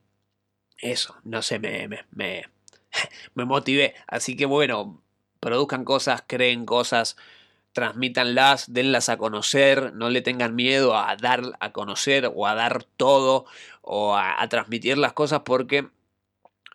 [0.83, 2.43] eso, no sé, me, me, me,
[3.35, 3.95] me motivé.
[4.07, 5.01] Así que bueno,
[5.39, 7.17] produzcan cosas, creen cosas,
[7.73, 12.83] transmítanlas, denlas a conocer, no le tengan miedo a dar a conocer o a dar
[12.83, 13.45] todo
[13.81, 15.87] o a, transmitir las cosas porque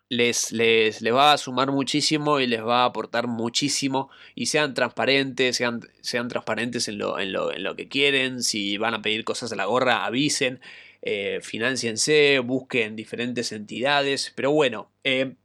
[0.09, 4.09] les, les, les, va a sumar muchísimo y les va a aportar muchísimo.
[4.35, 8.77] Y sean transparentes, sean, sean transparentes en lo, en, lo, en lo que quieren, si
[8.77, 10.59] van a pedir cosas a la gorra, avisen
[11.01, 15.35] eh, financiense, busquen diferentes entidades, pero bueno, eh,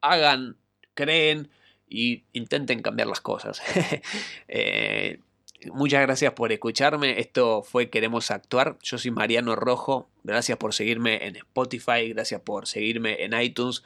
[0.00, 0.56] hagan,
[0.94, 1.48] creen
[1.88, 3.62] y intenten cambiar las cosas.
[4.48, 5.20] Eh,
[5.72, 7.18] muchas gracias por escucharme.
[7.18, 8.78] Esto fue Queremos Actuar.
[8.82, 10.08] Yo soy Mariano Rojo.
[10.22, 12.10] Gracias por seguirme en Spotify.
[12.10, 13.82] Gracias por seguirme en iTunes.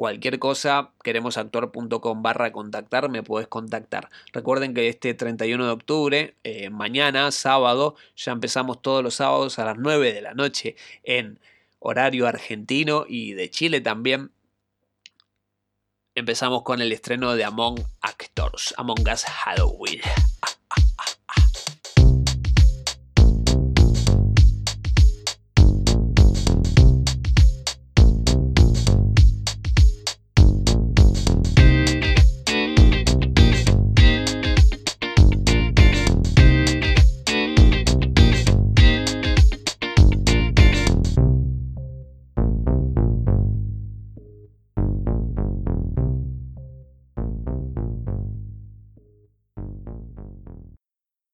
[0.00, 4.08] Cualquier cosa, queremosactuar.com barra contactar, me puedes contactar.
[4.32, 9.66] Recuerden que este 31 de octubre, eh, mañana, sábado, ya empezamos todos los sábados a
[9.66, 11.38] las 9 de la noche en
[11.80, 14.30] horario argentino y de Chile también.
[16.14, 20.00] Empezamos con el estreno de Among Actors, Among Us Halloween.